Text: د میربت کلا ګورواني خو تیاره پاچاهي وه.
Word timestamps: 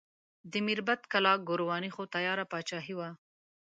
د 0.51 0.53
میربت 0.65 1.01
کلا 1.11 1.33
ګورواني 1.47 1.89
خو 1.95 2.03
تیاره 2.13 2.43
پاچاهي 2.51 2.93
وه. 2.99 3.09